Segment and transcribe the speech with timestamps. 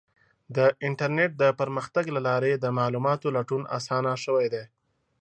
[0.55, 0.57] د
[0.87, 4.63] انټرنیټ د پرمختګ له لارې د معلوماتو لټون اسانه شوی دی.